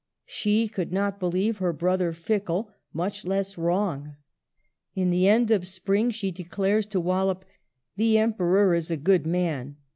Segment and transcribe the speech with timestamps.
[0.25, 4.15] She could not believe her brother fickle, much less wrong.
[4.95, 9.27] In the end of spring she declares to Wallup, *' The Emperor is a good
[9.27, 9.75] man."